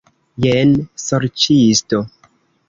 [0.45, 0.71] Jen,
[1.03, 2.01] sorĉisto!